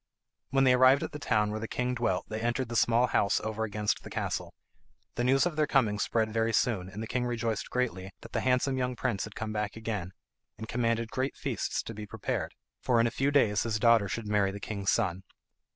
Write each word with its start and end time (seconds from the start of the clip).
When 0.49 0.63
they 0.63 0.73
arrived 0.73 1.03
at 1.03 1.11
the 1.11 1.19
town 1.19 1.51
where 1.51 1.59
the 1.59 1.67
king 1.67 1.93
dwelt 1.93 2.25
they 2.27 2.41
entered 2.41 2.69
the 2.69 2.75
small 2.75 3.05
house 3.05 3.39
over 3.41 3.65
against 3.65 4.01
the 4.01 4.09
castle. 4.09 4.51
The 5.13 5.23
news 5.23 5.45
of 5.45 5.55
their 5.55 5.67
coming 5.67 5.99
spread 5.99 6.33
very 6.33 6.53
soon, 6.53 6.89
and 6.89 7.03
the 7.03 7.07
king 7.07 7.23
rejoiced 7.23 7.69
greatly 7.69 8.09
that 8.21 8.31
the 8.31 8.39
handsome 8.41 8.79
young 8.79 8.95
prince 8.95 9.25
had 9.25 9.35
come 9.35 9.53
back 9.53 9.75
again, 9.75 10.13
and 10.57 10.67
commanded 10.67 11.11
great 11.11 11.35
feasts 11.35 11.83
to 11.83 11.93
be 11.93 12.07
prepared, 12.07 12.55
for 12.81 12.99
in 12.99 13.05
a 13.05 13.11
few 13.11 13.29
days 13.29 13.61
his 13.61 13.77
daughter 13.77 14.07
should 14.09 14.25
marry 14.25 14.49
the 14.49 14.59
king's 14.59 14.89
son. 14.89 15.21